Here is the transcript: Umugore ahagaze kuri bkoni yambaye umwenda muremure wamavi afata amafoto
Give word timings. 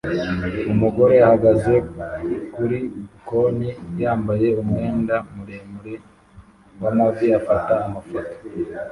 Umugore 0.71 1.15
ahagaze 1.25 1.73
kuri 2.53 2.77
bkoni 3.15 3.69
yambaye 4.01 4.47
umwenda 4.61 5.15
muremure 5.33 5.95
wamavi 6.81 7.27
afata 7.39 7.73
amafoto 7.87 8.35